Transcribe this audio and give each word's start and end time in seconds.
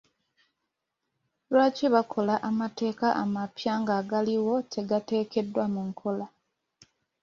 Lwaki 1.51 1.85
bakola 1.93 2.35
amateeka 2.49 3.07
amapya, 3.23 3.71
ng'agaliwo 3.81 4.55
tegateekeddwa 4.73 5.63
mu 5.73 5.81
nkola? 5.89 6.25